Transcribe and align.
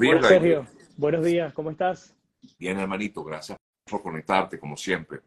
días, 0.00 0.16
Hola, 0.18 0.28
Sergio. 0.28 0.66
Buenos 0.96 1.24
días, 1.24 1.52
¿cómo 1.52 1.70
estás? 1.70 2.16
Bien, 2.58 2.78
hermanito, 2.78 3.22
gracias 3.22 3.58
por 3.84 4.02
conectarte, 4.02 4.58
como 4.58 4.76
siempre. 4.76 5.20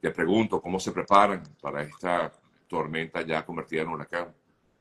Te 0.00 0.10
pregunto, 0.10 0.60
¿cómo 0.60 0.80
se 0.80 0.92
preparan 0.92 1.42
para 1.60 1.82
esta 1.82 2.32
tormenta 2.66 3.22
ya 3.22 3.44
convertida 3.44 3.82
en 3.82 3.88
huracán? 3.88 4.34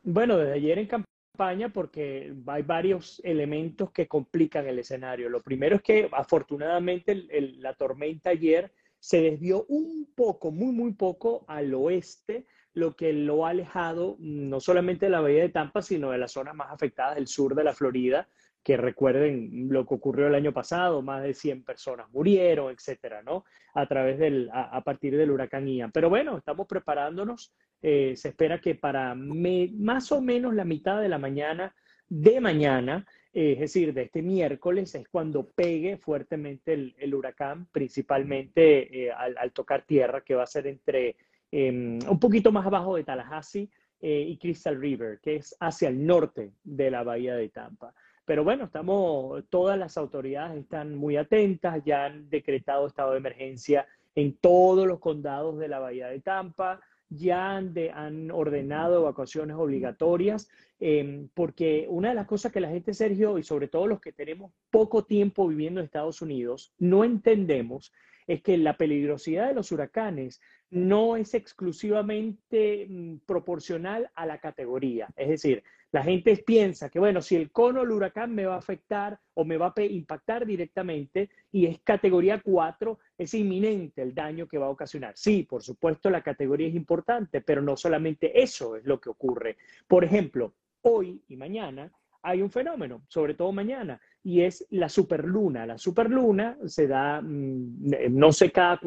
Bueno, 0.04 0.38
desde 0.38 0.54
ayer 0.54 0.80
en 0.80 0.88
campaña 0.88 1.70
porque 1.70 2.34
hay 2.46 2.64
varios 2.64 3.22
elementos 3.24 3.92
que 3.92 4.08
complican 4.08 4.66
el 4.68 4.80
escenario. 4.80 5.30
Lo 5.30 5.42
primero 5.42 5.76
es 5.76 5.82
que 5.82 6.10
afortunadamente 6.12 7.16
la 7.60 7.74
tormenta 7.74 8.30
ayer 8.30 8.72
se 9.00 9.22
desvió 9.22 9.66
un 9.68 10.12
poco, 10.16 10.52
muy, 10.52 10.72
muy 10.72 10.94
poco 10.94 11.46
al 11.48 11.74
oeste, 11.74 12.46
lo 12.74 12.96
que 12.96 13.12
lo 13.12 13.46
ha 13.46 13.50
alejado 13.50 14.16
no 14.20 14.60
solamente 14.60 15.08
de 15.08 15.12
la 15.12 15.22
bahía 15.22 15.42
de 15.42 15.50
Tampa, 15.50 15.82
sino 15.82 16.12
de 16.12 16.18
las 16.18 16.32
zonas 16.32 16.56
más 16.56 16.72
afectadas 16.72 17.16
del 17.16 17.28
sur 17.28 17.56
de 17.56 17.64
la 17.64 17.74
Florida, 17.74 18.28
que 18.68 18.76
recuerden 18.76 19.70
lo 19.70 19.86
que 19.86 19.94
ocurrió 19.94 20.28
el 20.28 20.36
año 20.36 20.52
pasado, 20.52 21.02
más 21.02 21.24
de 21.24 21.34
100 21.34 21.64
personas 21.64 22.10
murieron, 22.12 22.70
etcétera, 22.70 23.22
¿no? 23.24 23.46
A 23.74 23.88
través 23.88 24.20
del, 24.20 24.50
a, 24.52 24.84
partir 24.84 25.16
del 25.16 25.32
huracán 25.32 25.70
Ian. 25.70 25.94
Pero 25.94 26.10
bueno, 26.10 26.38
estamos 26.38 26.68
preparándonos. 26.68 27.54
Eh, 27.82 28.16
se 28.18 28.28
espera 28.28 28.60
que 28.60 28.76
para 28.76 29.16
más 29.16 30.12
o 30.12 30.20
menos 30.20 30.54
la 30.54 30.66
mitad 30.66 31.00
de 31.00 31.08
la 31.08 31.18
mañana 31.18 31.74
de 32.10 32.42
mañana, 32.42 33.06
eh, 33.34 33.54
es 33.54 33.60
decir, 33.60 33.94
de 33.94 34.02
este 34.02 34.22
miércoles, 34.22 34.94
es 34.96 35.08
cuando 35.08 35.48
pegue 35.48 35.96
fuertemente 35.96 36.74
el, 36.74 37.16
huracán, 37.16 37.68
principalmente 37.72 39.06
eh, 39.06 39.12
al, 39.14 39.54
tocar 39.54 39.86
tierra, 39.86 40.20
que 40.20 40.36
va 40.36 40.44
a 40.44 40.48
ser 40.48 40.68
entre 40.68 41.16
em, 41.52 42.00
un 42.06 42.20
poquito 42.20 42.52
más 42.52 42.66
abajo 42.66 42.98
de 42.98 43.06
Tallahassee 43.06 43.70
y 44.02 44.38
Crystal 44.38 44.80
River, 44.80 45.20
que 45.22 45.38
es 45.38 45.56
hacia 45.60 45.88
el 45.88 46.06
norte 46.06 46.52
de 46.66 46.92
la 46.92 47.04
bahía 47.04 47.34
de 47.36 47.48
Tampa. 47.48 47.94
Pero 48.28 48.44
bueno, 48.44 48.66
estamos, 48.66 49.46
todas 49.50 49.80
las 49.80 49.98
autoridades 49.98 50.58
están 50.58 50.94
muy 50.96 51.16
atentas, 51.16 51.82
ya 51.86 52.08
han 52.08 52.30
decretado 52.30 52.86
estado 52.86 53.14
de 53.14 53.20
emergencia 53.20 53.88
en 54.16 54.36
todos 54.36 54.86
los 54.86 55.00
condados 55.00 55.58
de 55.58 55.70
la 55.70 55.80
Bahía 55.80 56.08
de 56.08 56.20
Tampa, 56.20 56.82
ya 57.08 57.56
han, 57.56 57.74
han 57.94 58.30
ordenado 58.32 59.00
evacuaciones 59.00 59.56
obligatorias, 59.56 60.50
em, 60.78 61.30
porque 61.34 61.86
una 61.88 62.10
de 62.10 62.16
las 62.16 62.28
cosas 62.28 62.52
que 62.52 62.60
la 62.60 62.68
gente, 62.68 62.94
Sergio, 62.94 63.38
y 63.38 63.44
sobre 63.44 63.70
todo 63.70 63.88
los 63.88 64.02
que 64.02 64.12
tenemos 64.12 64.52
poco 64.72 65.06
tiempo 65.06 65.48
viviendo 65.48 65.80
en 65.80 65.86
Estados 65.86 66.22
Unidos, 66.22 66.74
no 66.80 67.06
entendemos 67.06 67.94
es 68.28 68.42
que 68.42 68.58
la 68.58 68.76
peligrosidad 68.76 69.48
de 69.48 69.54
los 69.54 69.72
huracanes 69.72 70.42
no 70.70 71.16
es 71.16 71.34
exclusivamente 71.34 72.88
mm, 72.90 73.20
proporcional 73.26 74.12
a 74.16 74.26
la 74.26 74.40
categoría. 74.40 75.08
Es 75.16 75.30
decir, 75.30 75.64
la 75.92 76.04
gente 76.04 76.36
piensa 76.46 76.90
que, 76.90 77.00
bueno, 77.00 77.22
si 77.22 77.36
el 77.36 77.52
cono 77.52 77.80
del 77.80 77.92
huracán 77.92 78.36
me 78.36 78.46
va 78.46 78.56
a 78.56 78.60
afectar 78.60 79.20
o 79.36 79.46
me 79.46 79.58
va 79.58 79.74
a 79.76 79.82
impactar 79.84 80.46
directamente 80.46 81.30
y 81.52 81.66
es 81.66 81.80
categoría 81.80 82.42
4, 82.42 83.00
es 83.18 83.34
inminente 83.34 84.02
el 84.02 84.14
daño 84.14 84.48
que 84.48 84.58
va 84.58 84.66
a 84.66 84.72
ocasionar. 84.72 85.14
Sí, 85.16 85.44
por 85.44 85.64
supuesto, 85.64 86.10
la 86.10 86.22
categoría 86.22 86.68
es 86.68 86.76
importante, 86.76 87.42
pero 87.42 87.62
no 87.62 87.78
solamente 87.78 88.42
eso 88.42 88.76
es 88.76 88.86
lo 88.86 89.00
que 89.00 89.10
ocurre. 89.10 89.58
Por 89.88 90.04
ejemplo, 90.04 90.54
hoy 90.82 91.22
y 91.30 91.38
mañana 91.38 91.92
hay 92.22 92.42
un 92.42 92.52
fenómeno, 92.52 93.04
sobre 93.08 93.36
todo 93.36 93.54
mañana, 93.54 94.02
y 94.24 94.42
es 94.42 94.68
la 94.72 94.90
superluna. 94.90 95.66
La 95.66 95.78
superluna 95.78 96.58
se 96.66 96.86
da, 96.86 97.22
mm, 97.22 98.10
no 98.12 98.34
sé 98.34 98.52
cada 98.52 98.78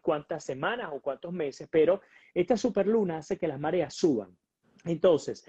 cuántas 0.00 0.44
semanas 0.44 0.90
o 0.92 1.00
cuántos 1.00 1.32
meses, 1.32 1.68
pero 1.68 2.00
esta 2.32 2.56
superluna 2.56 3.18
hace 3.18 3.36
que 3.36 3.48
las 3.48 3.58
mareas 3.58 3.94
suban. 3.94 4.36
Entonces, 4.84 5.44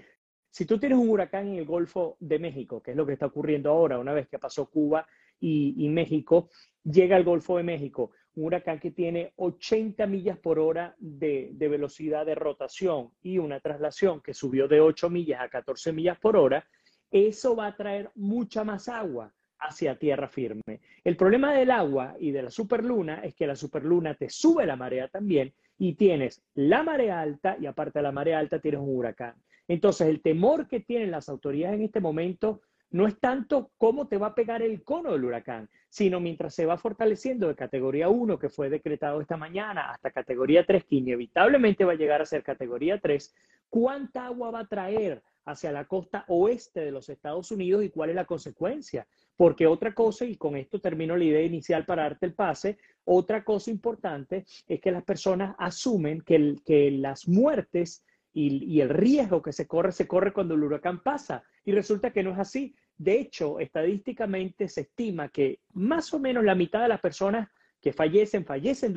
si 0.56 0.64
tú 0.64 0.78
tienes 0.78 0.98
un 0.98 1.10
huracán 1.10 1.48
en 1.48 1.58
el 1.58 1.66
Golfo 1.66 2.16
de 2.18 2.38
México, 2.38 2.82
que 2.82 2.92
es 2.92 2.96
lo 2.96 3.04
que 3.04 3.12
está 3.12 3.26
ocurriendo 3.26 3.68
ahora, 3.68 3.98
una 3.98 4.14
vez 4.14 4.26
que 4.26 4.38
pasó 4.38 4.70
Cuba 4.70 5.06
y, 5.38 5.86
México, 5.90 6.48
llega 6.82 7.14
al 7.14 7.24
Golfo 7.24 7.58
de 7.58 7.62
México, 7.62 8.12
un 8.36 8.46
huracán 8.46 8.80
que 8.80 8.90
tiene 8.90 9.34
80 9.36 10.06
millas 10.06 10.38
por 10.38 10.58
hora 10.58 10.96
de, 10.98 11.50
de, 11.52 11.68
velocidad 11.68 12.24
de 12.24 12.36
rotación 12.36 13.10
y 13.22 13.36
una 13.36 13.60
traslación 13.60 14.22
que 14.22 14.32
subió 14.32 14.66
de 14.66 14.80
8 14.80 15.10
millas 15.10 15.42
a 15.42 15.50
14 15.50 15.92
millas 15.92 16.18
por 16.18 16.38
hora, 16.38 16.66
eso 17.10 17.54
va 17.54 17.66
a 17.66 17.76
traer 17.76 18.10
mucha 18.14 18.64
más 18.64 18.88
agua 18.88 19.34
hacia 19.58 19.98
tierra 19.98 20.26
firme. 20.26 20.80
El 21.04 21.18
problema 21.18 21.52
del 21.52 21.70
agua 21.70 22.16
y 22.18 22.30
de 22.30 22.44
la 22.44 22.50
superluna 22.50 23.16
es 23.22 23.34
que 23.34 23.46
la 23.46 23.56
superluna 23.56 24.14
te 24.14 24.30
sube 24.30 24.64
la 24.64 24.76
marea 24.76 25.08
también 25.08 25.52
y 25.76 25.96
tienes 25.96 26.42
la 26.54 26.82
marea 26.82 27.20
alta 27.20 27.58
y 27.60 27.66
aparte 27.66 27.98
de 27.98 28.04
la 28.04 28.12
marea 28.12 28.38
alta 28.38 28.58
tienes 28.58 28.80
un 28.80 28.96
huracán. 28.96 29.34
Entonces, 29.68 30.08
el 30.08 30.20
temor 30.20 30.68
que 30.68 30.80
tienen 30.80 31.10
las 31.10 31.28
autoridades 31.28 31.76
en 31.76 31.84
este 31.84 32.00
momento 32.00 32.60
no 32.90 33.06
es 33.06 33.18
tanto 33.18 33.72
cómo 33.78 34.06
te 34.06 34.16
va 34.16 34.28
a 34.28 34.34
pegar 34.34 34.62
el 34.62 34.82
cono 34.82 35.12
del 35.12 35.24
huracán, 35.24 35.68
sino 35.88 36.20
mientras 36.20 36.54
se 36.54 36.66
va 36.66 36.78
fortaleciendo 36.78 37.48
de 37.48 37.56
categoría 37.56 38.08
1, 38.08 38.38
que 38.38 38.48
fue 38.48 38.70
decretado 38.70 39.20
esta 39.20 39.36
mañana, 39.36 39.90
hasta 39.90 40.10
categoría 40.10 40.64
3, 40.64 40.84
que 40.84 40.96
inevitablemente 40.96 41.84
va 41.84 41.92
a 41.92 41.96
llegar 41.96 42.22
a 42.22 42.26
ser 42.26 42.42
categoría 42.42 43.00
3, 43.00 43.34
¿cuánta 43.68 44.26
agua 44.26 44.50
va 44.50 44.60
a 44.60 44.68
traer 44.68 45.22
hacia 45.44 45.72
la 45.72 45.84
costa 45.84 46.24
oeste 46.28 46.80
de 46.80 46.92
los 46.92 47.08
Estados 47.08 47.50
Unidos 47.50 47.84
y 47.84 47.90
cuál 47.90 48.10
es 48.10 48.16
la 48.16 48.24
consecuencia? 48.24 49.06
Porque 49.36 49.66
otra 49.66 49.92
cosa, 49.92 50.24
y 50.24 50.36
con 50.36 50.56
esto 50.56 50.80
termino 50.80 51.16
la 51.16 51.24
idea 51.24 51.42
inicial 51.42 51.84
para 51.84 52.04
darte 52.04 52.26
el 52.26 52.34
pase, 52.34 52.78
otra 53.04 53.44
cosa 53.44 53.70
importante 53.70 54.44
es 54.66 54.80
que 54.80 54.92
las 54.92 55.02
personas 55.02 55.56
asumen 55.58 56.20
que, 56.20 56.54
que 56.64 56.92
las 56.92 57.26
muertes 57.26 58.04
y, 58.38 58.82
el 58.82 58.90
riesgo 58.90 59.40
que 59.40 59.52
se 59.52 59.66
corre, 59.66 59.92
se 59.92 60.06
corre 60.06 60.32
cuando 60.32 60.54
el 60.54 60.62
huracán 60.62 61.02
pasa. 61.02 61.42
Y 61.64 61.72
resulta 61.72 62.10
que 62.10 62.22
no 62.22 62.32
es 62.32 62.38
así. 62.38 62.74
De 62.98 63.18
hecho, 63.18 63.58
estadísticamente 63.58 64.68
se 64.68 64.82
estima 64.82 65.28
que 65.28 65.60
más 65.72 66.12
o 66.12 66.18
menos 66.18 66.44
la 66.44 66.54
mitad 66.54 66.82
de 66.82 66.88
las 66.88 67.00
personas 67.00 67.48
que 67.80 67.94
fallecen, 67.94 68.44
fallecen 68.44 68.92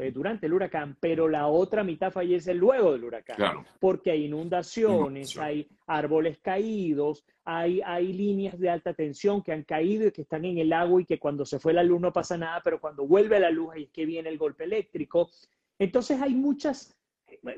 eh, 0.00 0.10
durante 0.10 0.46
el 0.46 0.54
huracán, 0.54 0.96
pero 0.98 1.28
la 1.28 1.46
otra 1.46 1.84
mitad 1.84 2.10
fallece 2.10 2.52
luego 2.52 2.92
del 2.92 3.04
huracán. 3.04 3.64
Porque 3.78 4.10
hay 4.10 4.24
inundaciones, 4.24 5.36
hay 5.38 5.68
árboles 5.86 6.38
caídos, 6.38 7.24
hay, 7.44 7.80
hay 7.84 8.12
líneas 8.12 8.58
de 8.58 8.70
alta 8.70 8.92
tensión 8.92 9.40
que 9.40 9.52
han 9.52 9.62
caído 9.62 10.08
y 10.08 10.10
que 10.10 10.22
están 10.22 10.44
en 10.44 10.58
el 10.58 10.72
agua 10.72 11.00
y 11.00 11.04
que 11.04 11.20
cuando 11.20 11.46
se 11.46 11.60
fue 11.60 11.72
la 11.72 11.84
luz 11.84 12.00
no 12.00 12.12
pasa 12.12 12.36
nada, 12.36 12.60
pero 12.64 12.80
cuando 12.80 13.06
vuelve 13.06 13.38
la 13.38 13.50
luz 13.50 13.70
ahí 13.72 13.84
es 13.84 13.90
que 13.90 14.04
viene 14.04 14.30
el 14.30 14.38
golpe 14.38 14.64
eléctrico. 14.64 15.30
Entonces 15.78 16.20
hay 16.20 16.34
muchas, 16.34 16.99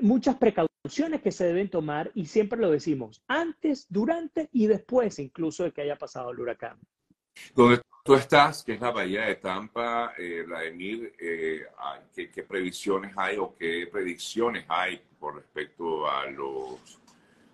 muchas 0.01 0.35
precauciones 0.35 1.21
que 1.21 1.31
se 1.31 1.45
deben 1.45 1.69
tomar 1.69 2.11
y 2.13 2.25
siempre 2.25 2.59
lo 2.59 2.71
decimos, 2.71 3.23
antes, 3.27 3.87
durante 3.89 4.49
y 4.51 4.67
después 4.67 5.19
incluso 5.19 5.63
de 5.63 5.71
que 5.71 5.81
haya 5.81 5.97
pasado 5.97 6.31
el 6.31 6.39
huracán. 6.39 6.77
Donde 7.55 7.81
tú 8.03 8.15
estás, 8.15 8.63
que 8.63 8.73
es 8.73 8.81
la 8.81 8.91
bahía 8.91 9.25
de 9.25 9.35
Tampa, 9.35 10.13
eh, 10.17 10.43
Vladimir, 10.45 11.13
eh, 11.19 11.65
¿qué, 12.13 12.43
previsiones 12.43 13.13
hay 13.15 13.37
o 13.37 13.55
qué 13.55 13.87
predicciones 13.91 14.65
hay 14.67 15.01
con 15.19 15.35
respecto 15.35 16.09
a 16.09 16.25
los 16.27 16.99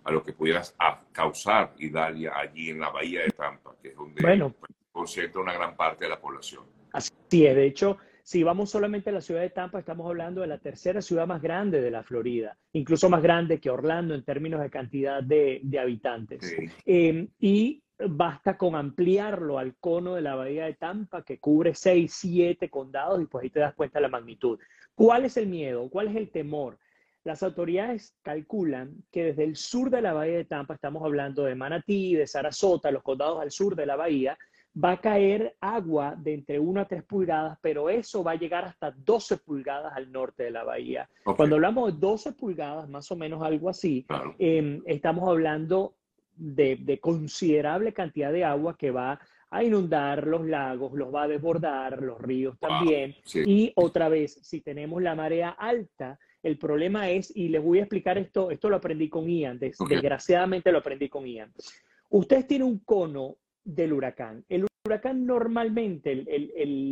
a 0.02 0.10
lo 0.10 0.22
que 0.22 0.32
pudieras 0.32 0.74
causar 1.12 1.74
Italia 1.78 2.32
allí 2.34 2.70
en 2.70 2.80
la 2.80 2.88
bahía 2.88 3.20
de 3.20 3.30
Tampa, 3.30 3.76
que 3.82 3.88
es 3.88 3.96
donde 3.96 4.22
bueno, 4.22 4.54
concentra 4.90 5.42
una 5.42 5.52
gran 5.52 5.76
parte 5.76 6.04
de 6.04 6.10
la 6.10 6.18
población? 6.18 6.64
Así 6.92 7.12
es, 7.46 7.54
de 7.54 7.66
hecho, 7.66 7.98
si 8.22 8.42
vamos 8.42 8.70
solamente 8.70 9.10
a 9.10 9.12
la 9.12 9.20
ciudad 9.20 9.40
de 9.40 9.50
Tampa, 9.50 9.78
estamos 9.78 10.06
hablando 10.06 10.40
de 10.40 10.46
la 10.46 10.58
tercera 10.58 11.02
ciudad 11.02 11.26
más 11.26 11.42
grande 11.42 11.80
de 11.80 11.90
la 11.90 12.02
Florida, 12.02 12.56
incluso 12.72 13.08
más 13.08 13.22
grande 13.22 13.60
que 13.60 13.70
Orlando 13.70 14.14
en 14.14 14.24
términos 14.24 14.60
de 14.60 14.70
cantidad 14.70 15.22
de, 15.22 15.62
habitantes. 15.80 16.54
Em, 16.84 17.28
y 17.38 17.82
basta 18.08 18.56
con 18.56 18.74
ampliarlo 18.74 19.58
al 19.58 19.76
cono 19.76 20.14
de 20.14 20.22
la 20.22 20.34
bahía 20.34 20.64
de 20.64 20.74
Tampa, 20.74 21.22
que 21.22 21.38
cubre 21.38 21.74
seis, 21.74 22.14
siete 22.14 22.70
condados, 22.70 23.20
y 23.20 23.26
pues 23.26 23.44
ahí 23.44 23.50
te 23.50 23.60
das 23.60 23.74
cuenta 23.74 23.98
de 23.98 24.02
la 24.02 24.08
magnitud. 24.08 24.58
¿Cuál 24.94 25.24
es 25.24 25.36
el 25.36 25.46
miedo? 25.46 25.88
¿Cuál 25.90 26.08
es 26.08 26.16
el 26.16 26.30
temor? 26.30 26.78
Las 27.22 27.42
autoridades 27.42 28.16
calculan 28.22 29.04
que 29.10 29.24
desde 29.24 29.44
el 29.44 29.56
sur 29.56 29.90
de 29.90 30.00
la 30.00 30.14
bahía 30.14 30.38
de 30.38 30.44
Tampa, 30.46 30.74
estamos 30.74 31.02
hablando 31.04 31.44
de 31.44 31.54
Manatí, 31.54 32.14
de 32.14 32.26
Sarasota, 32.26 32.90
los 32.90 33.02
condados 33.02 33.40
al 33.42 33.50
sur 33.50 33.76
de 33.76 33.84
la 33.84 33.96
bahía, 33.96 34.38
va 34.76 34.92
a 34.92 35.00
caer 35.00 35.56
agua 35.60 36.14
de 36.16 36.34
entre 36.34 36.58
1 36.58 36.80
a 36.80 36.84
3 36.86 37.02
pulgadas, 37.04 37.58
pero 37.60 37.90
eso 37.90 38.22
va 38.22 38.32
a 38.32 38.36
llegar 38.36 38.64
hasta 38.64 38.90
12 38.92 39.38
pulgadas 39.38 39.92
al 39.94 40.10
norte 40.12 40.44
de 40.44 40.50
la 40.50 40.64
bahía. 40.64 41.08
Cuando 41.24 41.56
hablamos 41.56 41.92
de 41.92 41.98
12 41.98 42.32
pulgadas, 42.32 42.88
más 42.88 43.10
o 43.10 43.16
menos 43.16 43.42
algo 43.42 43.68
así, 43.68 44.06
em, 44.38 44.80
estamos 44.86 45.28
hablando 45.28 45.96
de, 46.36 46.98
considerable 47.00 47.92
cantidad 47.92 48.32
de 48.32 48.44
agua 48.44 48.76
que 48.76 48.90
va 48.90 49.20
a 49.50 49.64
inundar 49.64 50.26
los 50.26 50.46
lagos, 50.46 50.92
los 50.92 51.12
va 51.12 51.24
a 51.24 51.28
desbordar, 51.28 52.00
los 52.00 52.20
ríos 52.20 52.56
también. 52.58 53.16
Y 53.34 53.72
otra 53.74 54.08
vez, 54.08 54.38
si 54.42 54.60
tenemos 54.60 55.02
la 55.02 55.16
marea 55.16 55.50
alta, 55.50 56.18
el 56.42 56.56
problema 56.56 57.10
es, 57.10 57.34
y 57.36 57.48
les 57.48 57.62
voy 57.62 57.78
a 57.78 57.82
explicar 57.82 58.16
esto, 58.16 58.50
esto 58.50 58.70
lo 58.70 58.76
aprendí 58.76 59.08
con 59.08 59.28
Ian, 59.28 59.58
desgraciadamente 59.58 60.70
lo 60.70 60.78
aprendí 60.78 61.08
con 61.08 61.26
Ian. 61.26 61.52
Ustedes 62.08 62.46
tienen 62.46 62.68
un 62.68 62.78
cono 62.78 63.36
del 63.64 63.92
huracán. 63.92 64.44
El 64.48 64.66
huracán 64.84 65.26
normalmente, 65.26 66.24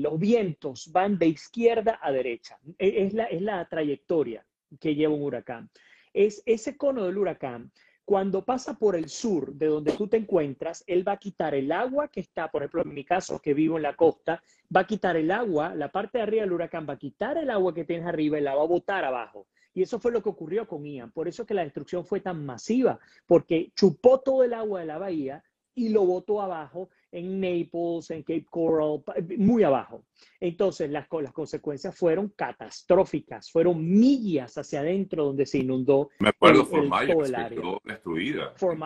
los 0.02 0.18
vientos 0.18 0.90
van 0.92 1.18
de 1.18 1.28
izquierda 1.28 1.98
a 2.02 2.12
derecha. 2.12 2.58
E, 2.78 3.04
es 3.04 3.14
la, 3.14 3.24
es 3.24 3.42
la 3.42 3.66
trayectoria 3.68 4.44
que 4.80 4.94
lleva 4.94 5.14
un 5.14 5.22
huracán. 5.22 5.70
Es 6.12 6.42
ese 6.46 6.76
cono 6.76 7.04
del 7.04 7.18
huracán. 7.18 7.72
Cuando 8.04 8.42
pasa 8.42 8.78
por 8.78 8.96
el 8.96 9.10
sur 9.10 9.52
de 9.52 9.66
donde 9.66 9.92
tú 9.92 10.08
te 10.08 10.16
encuentras, 10.16 10.82
él 10.86 11.06
va 11.06 11.12
a 11.12 11.18
quitar 11.18 11.54
el 11.54 11.70
agua 11.70 12.08
que 12.08 12.20
está, 12.20 12.50
por 12.50 12.62
ejemplo, 12.62 12.82
en 12.82 12.94
mi 12.94 13.04
caso, 13.04 13.38
que 13.38 13.52
vivo 13.52 13.76
en 13.76 13.82
la 13.82 13.96
costa, 13.96 14.42
va 14.74 14.80
a 14.80 14.86
quitar 14.86 15.16
el 15.16 15.30
agua, 15.30 15.74
la 15.74 15.92
parte 15.92 16.16
de 16.16 16.22
arriba 16.22 16.42
del 16.42 16.52
huracán 16.52 16.86
va 16.88 16.94
a 16.94 16.98
quitar 16.98 17.36
el 17.36 17.50
agua 17.50 17.74
que 17.74 17.84
tienes 17.84 18.06
arriba 18.06 18.38
y 18.38 18.42
la 18.42 18.54
va 18.54 18.62
a 18.62 18.66
botar 18.66 19.04
abajo. 19.04 19.46
Y 19.74 19.82
eso 19.82 20.00
fue 20.00 20.10
lo 20.10 20.22
que 20.22 20.30
ocurrió 20.30 20.66
con 20.66 20.86
Ian. 20.86 21.12
Por 21.12 21.28
eso 21.28 21.44
que 21.44 21.54
la 21.54 21.64
destrucción 21.64 22.04
fue 22.04 22.20
tan 22.20 22.44
masiva, 22.44 22.98
porque 23.26 23.72
chupó 23.76 24.20
todo 24.20 24.42
el 24.42 24.54
agua 24.54 24.80
de 24.80 24.86
la 24.86 24.98
bahía 24.98 25.44
y 25.78 25.90
lo 25.90 26.04
botó 26.04 26.42
abajo 26.42 26.90
en 27.12 27.40
Naples, 27.40 28.10
en 28.10 28.22
Cape 28.22 28.46
Coral, 28.50 29.00
muy 29.38 29.62
abajo. 29.62 30.04
Entonces, 30.40 30.90
las, 30.90 31.06
las 31.22 31.32
consecuencias 31.32 31.96
fueron 31.96 32.30
catastróficas, 32.30 33.50
fueron 33.50 33.88
millas 33.88 34.58
hacia 34.58 34.80
adentro 34.80 35.26
donde 35.26 35.46
se 35.46 35.58
inundó. 35.58 36.10
Me 36.18 36.30
acuerdo, 36.30 36.66
Fort 36.66 36.88
Myers 36.90 37.32
quedó 37.48 37.80
destruida, 37.84 38.52
Fort 38.56 38.78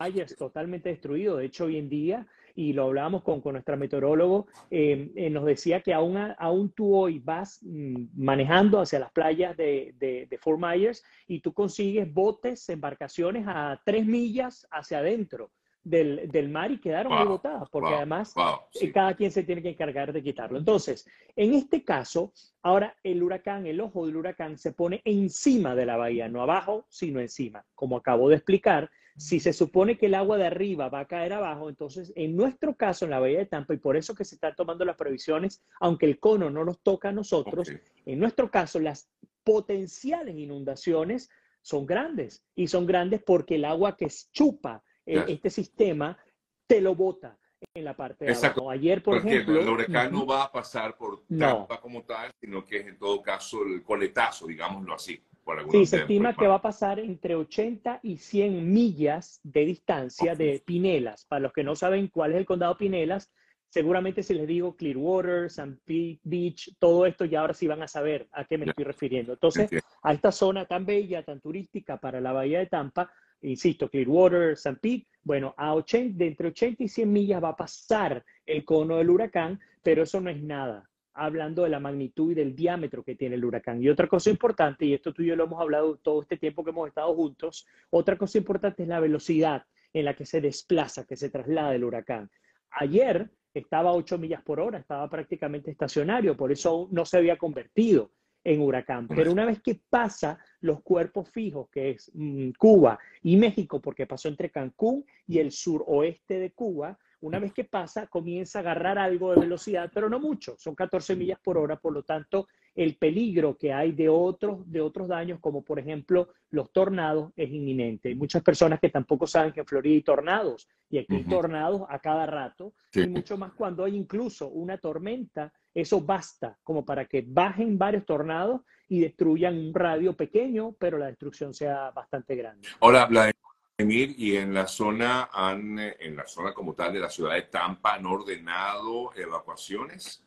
Myers 0.00 0.36
totalmente 0.36 0.88
destruido. 0.88 1.36
De 1.36 1.46
hecho, 1.46 1.66
hoy 1.66 1.76
en 1.76 1.88
día, 1.88 2.26
y 2.56 2.72
lo 2.72 2.86
hablábamos 2.86 3.22
con, 3.22 3.40
con 3.40 3.52
nuestra 3.52 3.76
meteorólogo, 3.76 4.48
eh, 4.72 5.12
eh, 5.14 5.30
nos 5.30 5.44
decía 5.44 5.82
que 5.82 5.94
aún, 5.94 6.16
aún 6.36 6.72
tú 6.72 6.96
hoy 6.96 7.20
vas 7.20 7.60
mm, 7.62 8.06
manejando 8.16 8.80
hacia 8.80 8.98
las 8.98 9.12
playas 9.12 9.56
de, 9.56 9.94
de, 9.98 10.26
de 10.28 10.38
Fort 10.38 10.60
Myers 10.60 11.04
y 11.28 11.40
tú 11.40 11.54
consigues 11.54 12.12
botes, 12.12 12.68
embarcaciones 12.68 13.44
a 13.46 13.80
tres 13.84 14.04
millas 14.04 14.66
hacia 14.72 14.98
adentro 14.98 15.52
del, 15.82 16.28
del 16.30 16.48
mar 16.48 16.70
y 16.70 16.78
quedaron 16.78 17.16
wow, 17.16 17.26
botadas, 17.26 17.68
porque 17.70 17.94
además 17.94 18.34
eh, 18.80 18.92
cada 18.92 19.14
quien 19.14 19.30
se 19.30 19.42
tiene 19.42 19.62
que 19.62 19.70
encargar 19.70 20.12
de 20.12 20.22
quitarlo. 20.22 20.58
Entonces, 20.58 21.06
en 21.36 21.54
este 21.54 21.84
caso, 21.84 22.32
ahora 22.62 22.96
el 23.02 23.22
huracán, 23.22 23.66
el 23.66 23.80
ojo 23.80 24.06
del 24.06 24.16
huracán 24.16 24.58
se 24.58 24.72
pone 24.72 25.00
encima 25.04 25.74
de 25.74 25.86
la 25.86 25.96
bahía, 25.96 26.28
no 26.28 26.42
abajo, 26.42 26.86
sino 26.88 27.20
encima. 27.20 27.64
Como 27.74 27.96
acabo 27.96 28.28
de 28.28 28.36
explicar, 28.36 28.90
si 29.16 29.40
se 29.40 29.52
supone 29.52 29.98
que 29.98 30.06
el 30.06 30.14
agua 30.14 30.36
de 30.36 30.46
arriba 30.46 30.88
va 30.88 31.00
a 31.00 31.06
caer 31.06 31.32
abajo, 31.32 31.68
entonces 31.68 32.12
en 32.14 32.36
nuestro 32.36 32.74
caso, 32.74 33.04
en 33.04 33.10
la 33.10 33.20
bahía 33.20 33.38
de 33.38 33.46
Tampa, 33.46 33.74
y 33.74 33.78
por 33.78 33.96
eso 33.96 34.14
que 34.14 34.24
se 34.24 34.36
están 34.36 34.54
tomando 34.54 34.84
las 34.84 34.96
previsiones, 34.96 35.62
aunque 35.80 36.06
el 36.06 36.18
cono 36.18 36.50
no 36.50 36.64
nos 36.64 36.80
toca 36.80 37.08
a 37.08 37.12
nosotros, 37.12 37.68
okay. 37.68 37.80
en 38.06 38.18
nuestro 38.18 38.50
caso 38.50 38.78
las 38.80 39.10
potenciales 39.44 40.36
inundaciones 40.36 41.30
son 41.62 41.86
grandes 41.86 42.44
y 42.54 42.68
son 42.68 42.86
grandes 42.86 43.22
porque 43.22 43.56
el 43.56 43.64
agua 43.64 43.96
que 43.96 44.08
chupa 44.32 44.82
yes. 45.06 45.24
este 45.28 45.50
sistema 45.50 46.18
te 46.66 46.80
lo 46.80 46.94
bota 46.94 47.38
en 47.74 47.84
la 47.84 47.94
parte 47.94 48.24
de 48.24 48.32
Exacto. 48.32 48.62
abajo. 48.62 48.70
Ayer, 48.70 49.02
por 49.02 49.16
Porque 49.16 49.34
ejemplo... 49.34 49.60
el 49.60 49.68
huracán 49.68 50.12
no 50.12 50.26
va 50.26 50.44
a 50.44 50.52
pasar 50.52 50.96
por 50.96 51.24
Tampa 51.26 51.74
no. 51.74 51.80
como 51.80 52.02
tal, 52.04 52.32
sino 52.40 52.64
que 52.64 52.78
es 52.78 52.86
en 52.86 52.98
todo 52.98 53.20
caso 53.20 53.64
el 53.64 53.82
coletazo, 53.82 54.46
digámoslo 54.46 54.94
así. 54.94 55.22
Sí, 55.70 55.86
se 55.86 55.96
estima 55.98 56.34
que 56.34 56.46
va 56.46 56.56
a 56.56 56.62
pasar 56.62 57.00
entre 57.00 57.34
80 57.34 58.00
y 58.02 58.18
100 58.18 58.72
millas 58.72 59.40
de 59.42 59.64
distancia 59.64 60.34
okay. 60.34 60.46
de 60.46 60.60
Pinelas. 60.60 61.24
Para 61.26 61.40
los 61.40 61.52
que 61.52 61.64
no 61.64 61.74
saben 61.74 62.08
cuál 62.08 62.32
es 62.32 62.38
el 62.38 62.46
condado 62.46 62.76
Pinelas, 62.76 63.32
seguramente 63.68 64.22
si 64.22 64.34
les 64.34 64.46
digo 64.46 64.76
Clearwater, 64.76 65.50
San 65.50 65.80
Pete 65.84 66.20
Beach, 66.22 66.76
todo 66.78 67.06
esto 67.06 67.24
ya 67.24 67.40
ahora 67.40 67.54
sí 67.54 67.66
van 67.66 67.82
a 67.82 67.88
saber 67.88 68.28
a 68.32 68.44
qué 68.44 68.58
me 68.58 68.64
yeah. 68.64 68.70
estoy 68.70 68.84
refiriendo. 68.84 69.32
Entonces, 69.32 69.66
okay. 69.66 69.80
a 70.02 70.12
esta 70.12 70.30
zona 70.30 70.66
tan 70.66 70.86
bella, 70.86 71.24
tan 71.24 71.40
turística 71.40 71.98
para 71.98 72.20
la 72.20 72.32
bahía 72.32 72.58
de 72.58 72.66
Tampa, 72.66 73.10
insisto, 73.42 73.88
Clearwater, 73.88 74.56
San 74.56 74.76
Pete, 74.76 75.06
bueno, 75.22 75.54
a 75.56 75.74
80, 75.74 76.16
de 76.16 76.26
entre 76.26 76.48
80 76.48 76.84
y 76.84 76.88
100 76.88 77.12
millas 77.12 77.42
va 77.42 77.50
a 77.50 77.56
pasar 77.56 78.24
el 78.46 78.64
cono 78.64 78.96
del 78.96 79.10
huracán, 79.10 79.60
pero 79.82 80.02
eso 80.02 80.20
no 80.20 80.30
es 80.30 80.42
nada, 80.42 80.88
hablando 81.14 81.64
de 81.64 81.70
la 81.70 81.80
magnitud 81.80 82.32
y 82.32 82.34
del 82.34 82.54
diámetro 82.54 83.02
que 83.02 83.16
tiene 83.16 83.36
el 83.36 83.44
huracán. 83.44 83.82
Y 83.82 83.88
otra 83.88 84.06
cosa 84.06 84.30
importante, 84.30 84.84
y 84.86 84.94
esto 84.94 85.12
tú 85.12 85.22
y 85.22 85.26
yo 85.26 85.36
lo 85.36 85.44
hemos 85.44 85.60
hablado 85.60 85.96
todo 85.96 86.22
este 86.22 86.36
tiempo 86.36 86.64
que 86.64 86.70
hemos 86.70 86.88
estado 86.88 87.14
juntos, 87.14 87.66
otra 87.90 88.16
cosa 88.16 88.38
importante 88.38 88.82
es 88.82 88.88
la 88.88 89.00
velocidad 89.00 89.64
en 89.92 90.04
la 90.04 90.14
que 90.14 90.26
se 90.26 90.40
desplaza, 90.40 91.06
que 91.06 91.16
se 91.16 91.30
traslada 91.30 91.74
el 91.74 91.84
huracán. 91.84 92.30
Ayer 92.70 93.30
estaba 93.52 93.90
a 93.90 93.94
8 93.94 94.18
millas 94.18 94.42
por 94.42 94.60
hora, 94.60 94.78
estaba 94.78 95.08
prácticamente 95.10 95.70
estacionario, 95.70 96.36
por 96.36 96.52
eso 96.52 96.88
no 96.92 97.04
se 97.04 97.18
había 97.18 97.36
convertido 97.36 98.12
en 98.44 98.60
huracán. 98.60 99.08
Pero 99.08 99.32
una 99.32 99.44
vez 99.44 99.60
que 99.60 99.80
pasa 99.88 100.38
los 100.60 100.82
cuerpos 100.82 101.30
fijos, 101.30 101.68
que 101.70 101.90
es 101.90 102.10
mmm, 102.14 102.50
Cuba 102.58 102.98
y 103.22 103.36
México, 103.36 103.80
porque 103.80 104.06
pasó 104.06 104.28
entre 104.28 104.50
Cancún 104.50 105.04
y 105.26 105.38
el 105.38 105.52
suroeste 105.52 106.38
de 106.38 106.52
Cuba, 106.52 106.98
una 107.22 107.38
vez 107.38 107.52
que 107.52 107.64
pasa, 107.64 108.06
comienza 108.06 108.58
a 108.58 108.62
agarrar 108.62 108.98
algo 108.98 109.34
de 109.34 109.40
velocidad, 109.40 109.90
pero 109.92 110.08
no 110.08 110.18
mucho, 110.18 110.56
son 110.58 110.74
14 110.74 111.16
millas 111.16 111.38
por 111.38 111.58
hora, 111.58 111.76
por 111.76 111.92
lo 111.92 112.02
tanto, 112.02 112.48
el 112.74 112.96
peligro 112.96 113.56
que 113.58 113.72
hay 113.72 113.92
de 113.92 114.08
otros, 114.08 114.70
de 114.70 114.80
otros 114.80 115.08
daños, 115.08 115.40
como 115.40 115.62
por 115.62 115.78
ejemplo 115.78 116.28
los 116.50 116.72
tornados, 116.72 117.32
es 117.36 117.50
inminente. 117.50 118.10
Hay 118.10 118.14
muchas 118.14 118.42
personas 118.42 118.80
que 118.80 118.88
tampoco 118.88 119.26
saben 119.26 119.52
que 119.52 119.60
en 119.60 119.66
Florida 119.66 119.94
hay 119.94 120.02
tornados, 120.02 120.68
y 120.88 120.98
aquí 120.98 121.14
hay 121.14 121.22
uh 121.22 121.26
-huh. 121.26 121.30
tornados 121.30 121.82
a 121.88 121.98
cada 121.98 122.26
rato, 122.26 122.74
sí. 122.92 123.00
y 123.00 123.08
mucho 123.08 123.36
más 123.36 123.52
cuando 123.52 123.84
hay 123.84 123.96
incluso 123.96 124.48
una 124.48 124.78
tormenta, 124.78 125.52
eso 125.74 126.00
basta 126.00 126.58
como 126.62 126.84
para 126.84 127.04
que 127.04 127.24
bajen 127.26 127.78
varios 127.78 128.04
tornados 128.04 128.62
y 128.88 129.00
destruyan 129.00 129.56
un 129.56 129.74
radio 129.74 130.14
pequeño, 130.14 130.74
pero 130.78 130.98
la 130.98 131.06
destrucción 131.06 131.54
sea 131.54 131.90
bastante 131.92 132.34
grande. 132.34 132.68
Hola, 132.80 133.06
Vladimir 133.06 134.14
y 134.18 134.36
en 134.36 134.52
la 134.52 134.66
zona 134.66 135.30
han, 135.32 135.78
en 135.78 136.16
la 136.16 136.26
zona 136.26 136.52
como 136.52 136.74
tal 136.74 136.92
de 136.92 137.00
la 137.00 137.08
ciudad 137.08 137.34
de 137.34 137.42
Tampa 137.42 137.94
han 137.94 138.06
ordenado 138.06 139.12
evacuaciones. 139.14 140.24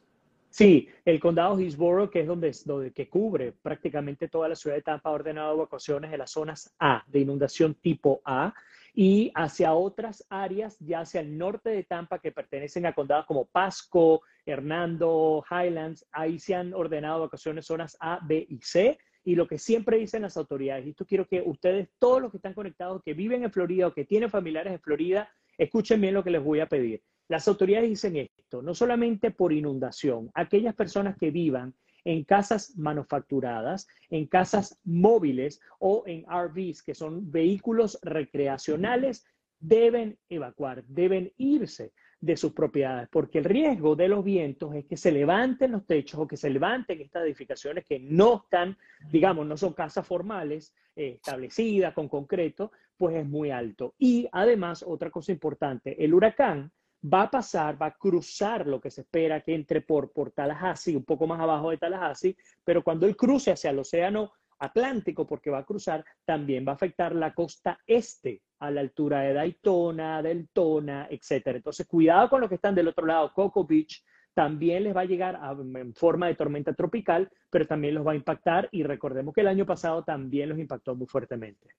Sí, 0.53 0.87
el 1.03 1.19
condado 1.19 1.59
Hillsborough, 1.59 2.11
que 2.11 2.19
es 2.19 2.27
donde, 2.27 2.55
donde 2.65 2.93
que 2.93 3.09
cubre 3.09 3.53
prácticamente 3.53 4.27
toda 4.27 4.47
la 4.47 4.55
ciudad 4.55 4.75
de 4.75 4.83
Tampa, 4.83 5.09
ha 5.09 5.13
ordenado 5.13 5.55
evacuaciones 5.55 6.11
de 6.11 6.17
las 6.19 6.29
zonas 6.29 6.75
A, 6.77 7.03
de 7.07 7.21
inundación 7.21 7.73
tipo 7.73 8.21
A, 8.23 8.53
y 8.93 9.31
hacia 9.33 9.73
otras 9.73 10.23
áreas, 10.29 10.77
ya 10.79 10.99
hacia 10.99 11.21
el 11.21 11.39
norte 11.39 11.71
de 11.71 11.81
Tampa, 11.85 12.19
que 12.19 12.31
pertenecen 12.31 12.85
a 12.85 12.93
condados 12.93 13.25
como 13.25 13.45
Pasco, 13.45 14.21
Hernando, 14.45 15.43
Highlands, 15.49 16.05
ahí 16.11 16.37
se 16.37 16.53
han 16.53 16.71
ordenado 16.75 17.17
evacuaciones 17.17 17.65
zonas 17.65 17.97
A, 17.99 18.19
B 18.21 18.45
y 18.47 18.59
C, 18.61 18.99
y 19.23 19.33
lo 19.33 19.47
que 19.47 19.57
siempre 19.57 19.97
dicen 19.97 20.21
las 20.21 20.37
autoridades, 20.37 20.85
y 20.85 20.91
esto 20.91 21.07
quiero 21.07 21.27
que 21.27 21.41
ustedes, 21.43 21.89
todos 21.97 22.21
los 22.21 22.29
que 22.29 22.37
están 22.37 22.53
conectados, 22.53 23.01
que 23.03 23.15
viven 23.15 23.43
en 23.43 23.51
Florida 23.51 23.87
o 23.87 23.93
que 23.95 24.05
tienen 24.05 24.29
familiares 24.29 24.71
en 24.71 24.81
Florida, 24.81 25.27
escuchen 25.57 25.99
bien 25.99 26.13
lo 26.13 26.23
que 26.23 26.29
les 26.29 26.43
voy 26.43 26.59
a 26.59 26.69
pedir. 26.69 27.01
Las 27.27 27.47
autoridades 27.47 27.89
dicen 27.89 28.17
esto, 28.17 28.61
no 28.61 28.73
solamente 28.73 29.31
por 29.31 29.53
inundación, 29.53 30.29
aquellas 30.33 30.75
personas 30.75 31.17
que 31.17 31.31
vivan 31.31 31.73
en 32.05 32.23
casas 32.23 32.75
manufacturadas, 32.77 33.87
en 34.09 34.27
casas 34.27 34.79
móviles 34.83 35.61
o 35.79 36.03
en 36.05 36.25
RVs, 36.25 36.83
que 36.83 36.93
son 36.93 37.31
vehículos 37.31 37.97
recreacionales, 38.01 39.25
deben 39.59 40.17
evacuar, 40.27 40.83
deben 40.85 41.31
irse 41.37 41.93
de 42.19 42.37
sus 42.37 42.53
propiedades, 42.53 43.09
porque 43.09 43.39
el 43.39 43.43
riesgo 43.45 43.97
de 43.97 44.07
los 44.07 44.23
vientos 44.23 44.73
es 44.75 44.85
que 44.85 44.95
se 44.95 45.11
levanten 45.11 45.73
los 45.73 45.85
techos 45.85 46.21
o 46.21 46.27
que 46.27 46.37
se 46.37 46.49
levanten 46.49 47.01
estas 47.01 47.23
edificaciones 47.23 47.85
que 47.85 47.99
no 47.99 48.43
están, 48.43 48.77
digamos, 49.11 49.45
no 49.45 49.57
son 49.57 49.73
casas 49.73 50.07
formales 50.07 50.73
eh, 50.95 51.15
establecidas 51.15 51.93
con 51.93 52.07
concreto, 52.07 52.71
pues 52.97 53.17
es 53.17 53.25
muy 53.25 53.51
alto. 53.51 53.93
Y 53.97 54.29
además, 54.31 54.85
otra 54.87 55.09
cosa 55.09 55.33
importante, 55.33 56.01
el 56.01 56.13
huracán 56.13 56.71
va 57.03 57.23
a 57.23 57.31
pasar, 57.31 57.81
va 57.81 57.87
a 57.87 57.97
cruzar 57.97 58.65
lo 58.65 58.79
que 58.79 58.89
se 58.89 59.01
espera 59.01 59.41
que 59.41 59.53
entre 59.53 59.81
por, 59.81 60.11
Tallahassee, 60.31 60.95
un 60.95 61.03
poco 61.03 61.27
más 61.27 61.39
abajo 61.39 61.69
de 61.69 61.77
Tallahassee, 61.77 62.37
pero 62.63 62.83
cuando 62.83 63.05
él 63.05 63.15
cruce 63.15 63.51
hacia 63.51 63.71
el 63.71 63.79
océano 63.79 64.31
Atlántico, 64.59 65.27
porque 65.27 65.49
va 65.49 65.59
a 65.59 65.65
cruzar, 65.65 66.05
también 66.23 66.65
va 66.65 66.71
a 66.71 66.75
afectar 66.75 67.13
la 67.13 67.33
costa 67.33 67.79
este, 67.85 68.43
a 68.59 68.71
la 68.71 68.79
altura 68.79 69.21
de 69.21 69.33
Daytona, 69.33 70.21
Deltona, 70.21 71.07
etcétera. 71.09 71.57
Entonces, 71.57 71.85
cuidado 71.85 72.29
con 72.29 72.39
los 72.39 72.47
que 72.47 72.55
están 72.55 72.73
del 72.73 72.87
otro 72.87 73.05
lado, 73.05 73.33
Cocoa 73.33 73.65
Beach, 73.67 74.01
también 74.33 74.83
les 74.83 74.95
va 74.95 75.01
a 75.01 75.05
llegar 75.05 75.39
en 75.59 75.93
forma 75.93 76.27
de 76.27 76.35
tormenta 76.35 76.73
tropical, 76.73 77.29
pero 77.49 77.67
también 77.67 77.93
los 77.93 78.07
va 78.07 78.13
a 78.13 78.15
impactar 78.15 78.69
y 78.71 78.83
recordemos 78.83 79.33
que 79.33 79.41
el 79.41 79.47
año 79.47 79.65
pasado 79.65 80.03
también 80.03 80.49
los 80.49 80.57
impactó 80.57 80.95
muy 80.95 81.07
fuertemente. 81.07 81.69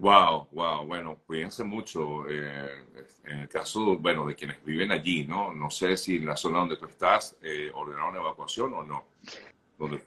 Wow, 0.00 0.48
wow, 0.52 0.86
bueno, 0.86 1.18
cuídense 1.26 1.62
mucho. 1.62 2.26
Eh, 2.26 2.70
en 3.26 3.40
el 3.40 3.48
caso, 3.48 3.98
bueno, 3.98 4.26
de 4.26 4.34
quienes 4.34 4.64
viven 4.64 4.90
allí, 4.90 5.26
¿no? 5.26 5.52
No 5.52 5.70
sé 5.70 5.94
si 5.98 6.16
en 6.16 6.24
la 6.24 6.38
zona 6.38 6.60
donde 6.60 6.78
tú 6.78 6.86
estás 6.86 7.36
eh, 7.42 7.70
ordenaron 7.74 8.16
evacuación 8.16 8.72
o 8.72 8.82
no. 8.82 9.04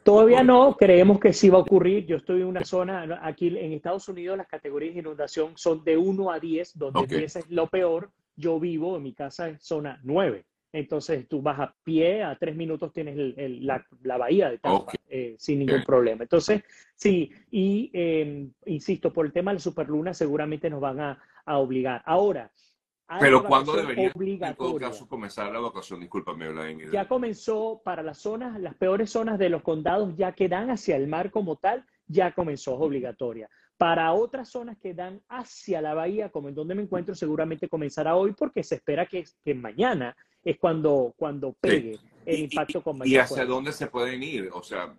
Todavía 0.03 0.43
no, 0.43 0.75
creemos 0.75 1.19
que 1.19 1.31
sí 1.31 1.49
va 1.49 1.59
a 1.59 1.61
ocurrir. 1.61 2.07
Yo 2.07 2.17
estoy 2.17 2.41
en 2.41 2.47
una 2.47 2.65
zona, 2.65 3.19
aquí 3.21 3.47
en 3.47 3.73
Estados 3.73 4.07
Unidos 4.09 4.37
las 4.37 4.47
categorías 4.47 4.95
de 4.95 5.01
inundación 5.01 5.53
son 5.55 5.83
de 5.83 5.95
1 5.95 6.31
a 6.31 6.39
10, 6.39 6.77
donde 6.77 6.99
okay. 6.99 7.17
10 7.19 7.35
es 7.35 7.49
lo 7.49 7.67
peor. 7.67 8.09
Yo 8.35 8.59
vivo, 8.59 8.97
en 8.97 9.03
mi 9.03 9.13
casa 9.13 9.49
es 9.49 9.63
zona 9.63 9.99
9. 10.03 10.43
Entonces 10.73 11.27
tú 11.29 11.41
vas 11.41 11.59
a 11.59 11.75
pie, 11.83 12.23
a 12.23 12.35
tres 12.35 12.55
minutos 12.55 12.91
tienes 12.91 13.15
el, 13.15 13.35
el, 13.37 13.65
la, 13.65 13.85
la, 14.01 14.17
bahía 14.17 14.49
de 14.49 14.57
Tampa 14.57 14.79
okay. 14.79 14.99
eh, 15.07 15.35
sin 15.37 15.59
ningún 15.59 15.75
okay. 15.75 15.85
problema. 15.85 16.23
Entonces, 16.23 16.63
sí, 16.95 17.31
y 17.51 17.91
eh, 17.93 18.49
insisto, 18.65 19.13
por 19.13 19.27
el 19.27 19.31
tema 19.31 19.51
de 19.51 19.55
la 19.55 19.61
superluna 19.61 20.13
seguramente 20.15 20.71
nos 20.71 20.81
van 20.81 20.99
a, 20.99 21.23
a 21.45 21.57
obligar. 21.59 22.01
Ahora, 22.05 22.51
pero 23.19 23.43
¿cuándo 23.43 23.75
debería 23.75 24.11
en 24.15 24.55
todo 24.55 24.77
caso 24.77 25.07
comenzar 25.07 25.51
la 25.51 25.59
evacuación? 25.59 25.99
Discúlpame. 25.99 26.47
Ya 26.91 27.07
comenzó 27.07 27.81
para 27.83 28.01
las 28.01 28.17
zonas, 28.17 28.59
las 28.59 28.75
peores 28.75 29.11
zonas 29.11 29.37
de 29.37 29.49
los 29.49 29.61
condados 29.61 30.15
ya 30.15 30.31
que 30.31 30.47
dan 30.47 30.69
hacia 30.69 30.95
el 30.95 31.07
mar 31.07 31.31
como 31.31 31.57
tal, 31.57 31.85
ya 32.07 32.33
comenzó, 32.33 32.73
es 32.73 32.81
obligatoria. 32.81 33.49
Para 33.77 34.13
otras 34.13 34.49
zonas 34.49 34.77
que 34.77 34.93
dan 34.93 35.21
hacia 35.27 35.81
la 35.81 35.93
bahía, 35.93 36.29
como 36.29 36.49
en 36.49 36.55
donde 36.55 36.75
me 36.75 36.83
encuentro, 36.83 37.13
seguramente 37.15 37.67
comenzará 37.67 38.15
hoy 38.15 38.33
porque 38.33 38.63
se 38.63 38.75
espera 38.75 39.05
que, 39.05 39.25
que 39.43 39.53
mañana 39.53 40.15
es 40.43 40.57
cuando, 40.57 41.13
cuando 41.17 41.53
pegue 41.53 41.97
el 42.25 42.39
impacto 42.39 42.81
con 42.81 42.97
mayor 42.97 43.13
¿Y 43.13 43.17
hacia 43.17 43.45
dónde 43.45 43.71
se 43.71 43.87
pueden 43.87 44.21
ir? 44.23 44.49
O 44.53 44.63
sea, 44.63 44.93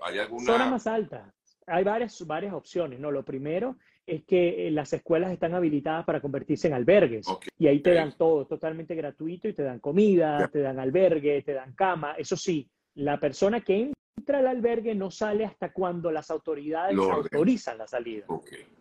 ¿hay 0.00 0.18
alguna...? 0.18 0.44
Zona 0.44 0.70
más 0.70 0.86
alta. 0.86 1.32
Hay 1.66 1.82
varias, 1.82 2.26
varias 2.26 2.52
opciones, 2.52 3.00
¿no? 3.00 3.10
Lo 3.10 3.24
primero 3.24 3.76
es 4.06 4.24
que 4.24 4.68
eh, 4.68 4.70
las 4.70 4.92
escuelas 4.92 5.32
están 5.32 5.54
habilitadas 5.54 6.04
para 6.04 6.20
convertirse 6.20 6.68
en 6.68 6.74
albergues. 6.74 7.26
Y 7.58 7.66
ahí 7.66 7.80
te 7.80 7.94
dan 7.94 8.16
todo 8.16 8.46
totalmente 8.46 8.94
gratuito 8.94 9.48
y 9.48 9.54
te 9.54 9.62
dan 9.62 9.80
comida, 9.80 10.48
te 10.48 10.60
dan 10.60 10.78
albergue, 10.78 11.42
te 11.42 11.54
dan 11.54 11.72
cama. 11.72 12.14
Eso 12.18 12.36
sí, 12.36 12.68
la 12.94 13.18
persona 13.18 13.60
que 13.60 13.92
entra 14.16 14.38
al 14.38 14.46
albergue 14.46 14.94
no 14.94 15.10
sale 15.10 15.44
hasta 15.44 15.72
cuando 15.72 16.10
las 16.10 16.30
autoridades 16.30 16.96
autorizan 16.98 17.78
la 17.78 17.86
salida. 17.86 18.26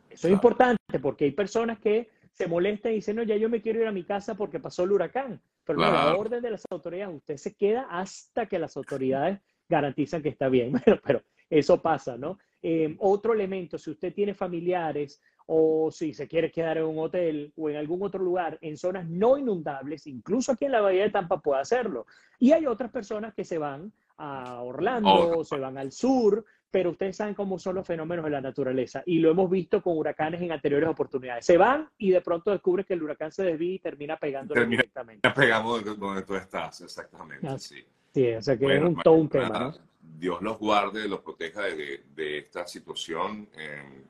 Eso 0.10 0.27
es 0.27 0.34
importante 0.34 1.00
porque 1.01 1.25
hay 1.25 1.32
personas 1.32 1.79
que 1.79 2.10
se 2.34 2.48
molestan 2.48 2.91
y 2.91 2.96
dicen, 2.96 3.15
no, 3.15 3.24
ya 3.24 3.36
yo 3.36 3.50
me 3.50 3.62
quiero 3.62 3.79
ir 3.79 3.88
a 3.88 3.91
mi 3.91 4.03
casa 4.03 4.36
porque 4.36 4.60
pasó 4.60 4.84
el 4.84 4.91
huracán. 4.91 5.41
Pero 5.65 5.79
la 5.79 6.15
orden 6.15 6.41
de 6.41 6.51
las 6.51 6.63
autoridades, 6.70 7.15
usted 7.15 7.38
se 7.38 7.55
queda 7.55 7.88
hasta 7.89 8.46
que 8.48 8.60
las 8.60 8.75
autoridades 8.75 9.39
garantizan 9.70 10.22
que 10.22 10.29
está 10.29 10.50
bien. 10.50 10.74
Bueno, 10.86 11.01
pero 11.05 11.22
eso 11.50 11.82
pasa, 11.82 12.17
¿no? 12.17 12.38
Eh, 12.62 12.96
otro 13.00 13.34
elemento, 13.34 13.77
si 13.77 13.91
usted 13.91 14.13
tiene 14.13 14.34
familiares 14.34 15.22
o 15.46 15.91
si 15.91 16.13
se 16.13 16.27
quiere 16.27 16.51
quedar 16.51 16.77
en 16.77 16.86
un 16.86 17.00
hotel 17.00 17.51
o 17.58 17.70
en 17.70 17.75
algún 17.75 18.01
otro 18.03 18.24
lugar 18.24 18.58
en 18.62 18.77
zonas 18.77 19.08
no 19.08 19.38
inundables, 19.38 20.08
incluso 20.08 20.53
aquí 20.53 20.65
en 20.65 20.72
la 20.72 20.82
Bahía 20.82 21.03
de 21.03 21.10
Tampa 21.10 21.41
puede 21.41 21.62
hacerlo. 21.62 22.05
Y 22.39 22.53
hay 22.53 22.65
otras 22.65 22.91
personas 22.91 23.34
que 23.34 23.43
se 23.43 23.58
van 23.58 23.91
a 24.17 24.62
Orlando, 24.62 25.43
se 25.43 25.58
van 25.58 25.77
al 25.77 25.91
sur, 25.91 26.46
pero 26.74 26.89
ustedes 26.89 27.15
saben 27.15 27.36
cómo 27.36 27.60
son 27.60 27.75
los 27.75 27.86
fenómenos 27.86 28.25
de 28.25 28.32
la 28.32 28.42
naturaleza 28.42 29.03
y 29.06 29.20
lo 29.20 29.30
hemos 29.30 29.48
visto 29.48 29.80
con 29.84 29.96
huracanes 29.96 30.42
en 30.42 30.51
anteriores 30.51 30.89
oportunidades. 30.89 31.46
Se 31.46 31.56
van 31.56 31.88
y 32.00 32.10
de 32.10 32.20
pronto 32.22 32.50
descubres 32.50 32.88
que 32.88 32.96
el 32.96 33.03
huracán 33.03 33.32
se 33.32 33.44
desvía 33.44 33.75
y 33.75 33.80
termina 33.80 34.18
pegando 34.18 34.56
directamente. 34.56 35.30
Pegamos 35.30 35.86
donde 36.00 36.24
tú 36.24 36.34
estás, 36.34 36.82
exactamente. 36.82 37.48
Ah, 37.48 37.60
sí. 37.60 37.86
sí, 38.12 38.34
o 38.34 38.42
sea 38.42 38.58
que 38.58 38.75
es 38.75 38.82
un, 38.82 38.96
todo 38.96 39.13
un 39.13 39.30
tema, 39.30 39.50
¿no? 39.50 39.74
Dios 40.01 40.42
los 40.42 40.58
guarde, 40.58 41.08
los 41.08 41.20
proteja 41.20 41.62
de, 41.62 42.06
de 42.15 42.39
esta 42.39 42.65
situación. 42.65 43.48
Eh, 43.56 44.03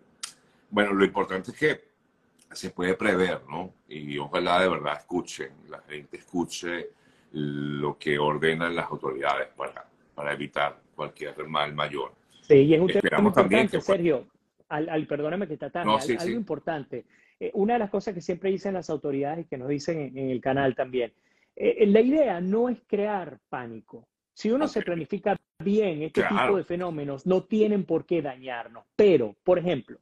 bueno, 0.69 0.93
lo 0.93 1.03
importante 1.03 1.51
es 1.51 1.57
que 1.57 1.83
se 2.49 2.69
puede 2.69 2.93
prever, 2.93 3.41
¿no? 3.49 3.73
Y 3.89 4.17
ojalá 4.17 4.61
de 4.61 4.69
verdad 4.69 4.99
escuchen, 4.99 5.51
la 5.67 5.81
gente 5.81 6.15
escuche 6.15 6.91
lo 7.33 7.97
que 7.97 8.17
ordenan 8.17 8.73
las 8.73 8.89
autoridades 8.89 9.49
para, 9.49 9.85
para 10.15 10.31
evitar 10.31 10.79
cualquier 10.95 11.45
mal 11.45 11.73
mayor. 11.73 12.22
Sí, 12.47 12.55
y 12.55 12.73
es 12.73 12.81
un 12.81 12.87
tema 12.87 13.27
importante, 13.27 13.81
Sergio. 13.81 14.27
Al, 14.69 15.05
perdóname 15.05 15.47
que 15.47 15.53
está 15.53 15.69
tarde, 15.69 16.17
algo 16.17 16.35
importante. 16.35 17.05
Eh, 17.39 17.51
una 17.53 17.73
de 17.73 17.79
las 17.79 17.89
cosas 17.89 18.13
que 18.13 18.21
siempre 18.21 18.49
dicen 18.49 18.73
las 18.73 18.89
autoridades 18.89 19.45
y 19.45 19.47
que 19.47 19.57
nos 19.57 19.67
dicen 19.67 20.17
en, 20.17 20.29
el 20.29 20.41
canal 20.41 20.75
también, 20.75 21.13
eh, 21.55 21.85
la 21.87 22.01
idea 22.01 22.41
no 22.41 22.69
es 22.69 22.79
crear 22.87 23.39
pánico. 23.49 24.07
Si 24.33 24.49
uno 24.49 24.67
se 24.67 24.81
planifica 24.81 25.39
bien, 25.59 26.01
este 26.01 26.23
tipo 26.23 26.57
de 26.57 26.63
fenómenos 26.63 27.27
no 27.27 27.43
tienen 27.43 27.83
por 27.83 28.05
qué 28.05 28.21
dañarnos. 28.21 28.85
Pero, 28.95 29.35
por 29.43 29.59
ejemplo, 29.59 29.99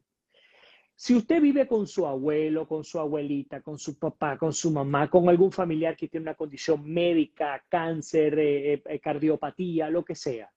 si 0.95 1.15
usted 1.15 1.41
vive 1.41 1.67
con 1.67 1.87
su 1.87 2.05
abuelo, 2.05 2.67
con 2.67 2.83
su 2.83 2.99
abuelita, 2.99 3.61
con 3.61 3.79
su 3.79 3.97
papá, 3.97 4.37
con 4.37 4.53
su 4.53 4.71
mamá, 4.71 5.09
con 5.09 5.27
algún 5.27 5.51
familiar 5.51 5.97
que 5.97 6.07
tiene 6.07 6.25
una 6.25 6.35
condición 6.35 6.87
médica, 6.87 7.63
cáncer, 7.67 8.37
eh, 8.37 8.81
eh, 8.85 8.99
cardiopatía, 8.99 9.89
lo 9.89 10.05
que 10.05 10.13
sea, 10.13 10.49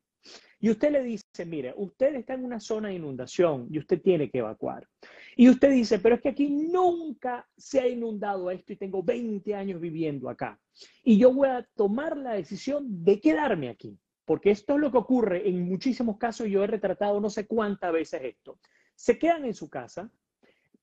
y 0.61 0.71
usted 0.71 0.93
le 0.93 1.03
dice, 1.03 1.45
mire, 1.45 1.75
usted 1.77 2.15
está 2.15 2.35
en 2.35 2.45
una 2.45 2.59
zona 2.59 2.89
de 2.89 2.95
inundación 2.95 3.69
y 3.71 3.79
usted 3.79 4.01
tiene 4.01 4.31
que 4.31 4.39
evacuar. 4.39 4.89
Y 5.37 5.49
usted 5.49 5.71
dice, 5.71 5.99
pero 5.99 6.15
es 6.15 6.23
que 6.23 6.31
aquí 6.31 6.49
nunca 6.49 7.47
se 7.57 7.81
ha 7.81 7.87
inundado 7.87 8.51
esto 8.51 8.73
y 8.73 8.77
tengo 8.77 9.03
20 9.03 9.55
años 9.55 9.81
viviendo 9.81 10.31
acá. 10.31 10.59
Y 11.03 11.19
yo 11.19 11.33
voy 11.33 11.49
a 11.49 11.69
tomar 11.75 12.17
la 12.17 12.33
decisión 12.33 13.05
de 13.05 13.21
quedarme 13.21 13.69
aquí. 13.69 13.99
Porque 14.25 14.51
esto 14.51 14.75
es 14.75 14.81
lo 14.81 14.91
que 14.91 14.97
ocurre 14.97 15.47
en 15.47 15.63
muchísimos 15.69 16.17
casos. 16.17 16.49
Yo 16.49 16.65
he 16.65 16.67
retratado 16.67 17.21
no 17.21 17.29
sé 17.29 17.47
cuántas 17.47 17.93
veces 17.93 18.23
esto. 18.25 18.59
Se 18.95 19.19
quedan 19.19 19.45
en 19.45 19.55
su 19.55 19.69
casa, 19.69 20.11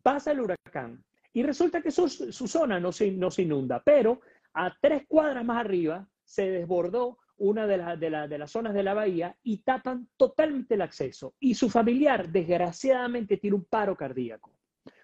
pasa 0.03 0.31
el 0.31 0.41
huracán 0.41 1.03
y 1.33 1.43
resulta 1.43 1.81
que 1.81 1.91
su, 1.91 2.07
zona 2.07 2.79
no 2.79 2.91
se, 2.91 3.11
no 3.11 3.31
se 3.31 3.43
inunda, 3.43 3.81
pero 3.83 4.21
a 4.53 4.75
tres 4.79 5.03
cuadras 5.07 5.45
más 5.45 5.65
arriba 5.65 6.07
se 6.23 6.51
desbordó 6.51 7.17
una 7.41 7.65
de, 7.65 7.77
de, 7.97 8.37
las 8.37 8.51
zonas 8.51 8.73
de 8.73 8.83
la 8.83 8.93
bahía 8.93 9.35
y 9.43 9.57
tapan 9.57 10.07
totalmente 10.15 10.75
el 10.75 10.81
acceso. 10.81 11.33
Y 11.39 11.55
su 11.55 11.69
familiar, 11.69 12.29
desgraciadamente, 12.29 13.37
tiene 13.37 13.55
un 13.55 13.65
paro 13.65 13.95
cardíaco. 13.95 14.51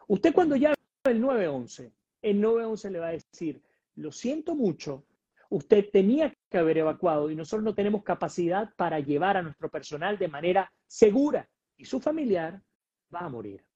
Usted 0.08 0.34
cuando 0.34 0.56
llama 0.56 0.75
el 1.06 1.20
911, 1.20 1.91
el 2.22 2.39
911 2.39 2.91
le 2.91 3.00
va 3.00 3.08
a 3.08 3.12
decir, 3.12 3.62
lo 3.96 4.12
siento 4.12 4.56
mucho, 4.56 5.06
usted 5.50 5.89
tenía 5.91 6.34
que 6.50 6.58
haber 6.58 6.77
evacuado 6.77 7.32
y 7.32 7.36
nosotros 7.36 7.63
no 7.63 7.74
tenemos 7.74 8.03
capacidad 8.03 8.72
para 8.75 9.00
llevar 9.00 9.38
a 9.38 9.41
nuestro 9.41 9.70
personal 9.72 10.20
de 10.20 10.27
manera 10.27 10.72
segura 10.86 11.50
y 11.75 11.86
su 11.86 12.00
familiar 12.00 12.62
va 13.13 13.22
a 13.22 13.29
morir. 13.29 13.67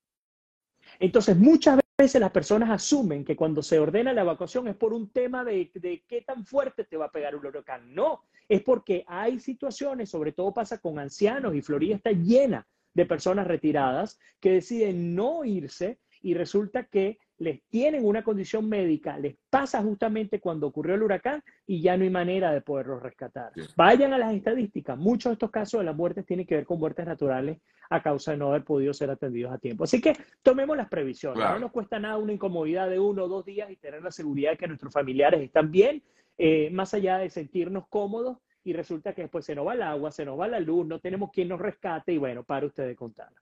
Entonces, 0.99 1.37
muchas 1.37 1.79
veces 1.97 2.19
las 2.19 2.31
personas 2.31 2.69
asumen 2.69 3.23
que 3.23 3.35
cuando 3.35 3.61
se 3.61 3.79
ordena 3.79 4.13
la 4.13 4.21
evacuación 4.21 4.67
es 4.67 4.75
por 4.75 4.93
un 4.93 5.09
tema 5.11 5.43
de, 5.43 5.71
de, 5.73 6.03
qué 6.07 6.21
tan 6.21 6.45
fuerte 6.45 6.83
te 6.83 6.97
va 6.97 7.05
a 7.05 7.11
pegar 7.11 7.35
un 7.35 7.45
huracán. 7.45 7.93
No, 7.93 8.23
es 8.47 8.61
porque 8.63 9.03
hay 9.07 9.39
situaciones, 9.39 10.09
sobre 10.09 10.31
todo 10.31 10.53
pasa 10.53 10.79
con 10.79 10.99
ancianos 10.99 11.55
y 11.55 11.61
Florida 11.61 11.95
está 11.95 12.11
llena 12.11 12.67
de 12.93 13.05
personas 13.05 13.47
retiradas 13.47 14.19
que 14.39 14.51
deciden 14.51 15.15
no 15.15 15.45
irse 15.45 15.99
y 16.21 16.33
resulta 16.33 16.83
que 16.83 17.17
les 17.37 17.63
tienen 17.69 18.05
una 18.05 18.23
condición 18.23 18.69
médica, 18.69 19.17
les 19.17 19.35
pasa 19.49 19.81
justamente 19.81 20.39
cuando 20.39 20.67
ocurrió 20.67 20.93
el 20.93 21.01
huracán 21.01 21.41
y 21.65 21.81
ya 21.81 21.97
no 21.97 22.03
hay 22.03 22.11
manera 22.11 22.51
de 22.51 22.61
poderlos 22.61 23.01
rescatar. 23.01 23.51
Vayan 23.75 24.13
a 24.13 24.19
las 24.19 24.33
estadísticas, 24.33 24.95
muchos 24.95 25.31
de 25.31 25.33
estos 25.33 25.49
casos 25.49 25.79
de 25.79 25.85
las 25.85 25.95
muertes 25.95 26.25
tienen 26.25 26.45
que 26.45 26.55
ver 26.55 26.65
con 26.65 26.79
muertes 26.79 27.05
naturales 27.05 27.57
a 27.89 28.01
causa 28.01 28.31
de 28.31 28.37
no 28.37 28.49
haber 28.49 28.63
podido 28.63 28.93
ser 28.93 29.09
atendidos 29.09 29.51
a 29.51 29.57
tiempo. 29.57 29.85
Así 29.85 29.99
que 29.99 30.15
tomemos 30.43 30.77
las 30.77 30.87
previsiones, 30.87 31.43
no 31.43 31.59
nos 31.59 31.71
cuesta 31.71 31.99
nada 31.99 32.17
una 32.17 32.33
incomodidad 32.33 32.89
de 32.89 32.99
uno 32.99 33.23
o 33.23 33.27
dos 33.27 33.43
días 33.43 33.71
y 33.71 33.75
tener 33.75 34.03
la 34.03 34.11
seguridad 34.11 34.51
de 34.51 34.57
que 34.57 34.67
nuestros 34.67 34.93
familiares 34.93 35.41
están 35.41 35.71
bien, 35.71 36.03
eh, 36.37 36.69
más 36.71 36.93
allá 36.93 37.17
de 37.17 37.31
sentirnos 37.31 37.87
cómodos 37.89 38.37
y 38.63 38.73
resulta 38.73 39.13
que 39.13 39.23
después 39.23 39.45
se 39.45 39.55
nos 39.55 39.65
va 39.65 39.73
el 39.73 39.81
agua, 39.81 40.11
se 40.11 40.25
nos 40.25 40.39
va 40.39 40.47
la 40.47 40.59
luz, 40.59 40.85
no 40.85 40.99
tenemos 40.99 41.31
quien 41.31 41.47
nos 41.47 41.59
rescate 41.59 42.13
y 42.13 42.17
bueno, 42.17 42.43
para 42.43 42.67
usted 42.67 42.87
de 42.87 42.95
contar. 42.95 43.29